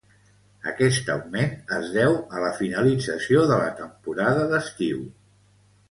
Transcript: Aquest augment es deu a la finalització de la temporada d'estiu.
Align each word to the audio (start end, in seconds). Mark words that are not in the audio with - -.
Aquest 0.71 1.11
augment 1.15 1.53
es 1.77 1.91
deu 1.99 2.17
a 2.39 2.43
la 2.47 2.51
finalització 2.63 3.47
de 3.53 3.63
la 3.65 3.71
temporada 3.85 4.53
d'estiu. 4.55 5.11